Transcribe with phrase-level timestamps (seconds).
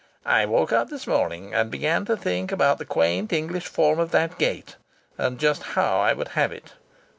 [0.25, 4.09] I woke up this morning and began to think about the quaint English form of
[4.09, 4.75] that gate,
[5.15, 6.73] and just how I would have it."